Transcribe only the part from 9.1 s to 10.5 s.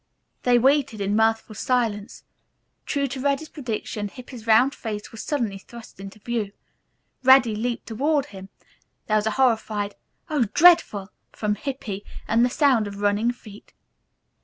was a horrified, "Oh,